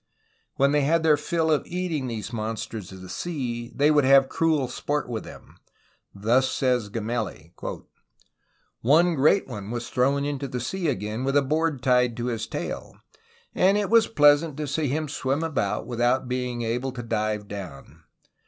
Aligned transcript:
When 0.55 0.71
they 0.71 0.81
had 0.81 1.03
their 1.03 1.15
fill 1.15 1.51
of 1.51 1.63
eating 1.67 2.07
these 2.07 2.33
mon 2.33 2.55
sters 2.55 2.91
of 2.91 3.01
the 3.03 3.07
sea, 3.07 3.71
they 3.75 3.91
would 3.91 4.03
have 4.03 4.29
cruel 4.29 4.67
sport 4.67 5.07
with 5.07 5.23
them. 5.23 5.57
Thus 6.11 6.49
says 6.49 6.89
Gemelli: 6.89 7.53
'^One 8.83 9.15
great 9.15 9.47
one 9.47 9.69
was 9.69 9.89
thrown 9.91 10.25
into 10.25 10.47
the 10.47 10.59
sea 10.59 10.87
again 10.87 11.23
with 11.23 11.37
a 11.37 11.43
board 11.43 11.83
tied 11.83 12.17
to 12.17 12.25
his 12.33 12.47
tail,... 12.47 12.95
and 13.53 13.77
it 13.77 13.91
was 13.91 14.07
pleasant 14.07 14.57
to 14.57 14.65
see 14.67 14.87
him 14.87 15.07
swim 15.07 15.43
about 15.43 15.85
with 15.85 16.01
out 16.01 16.27
being 16.27 16.63
able 16.63 16.91
to 16.93 17.03
dive 17.03 17.47
down. 17.47 18.01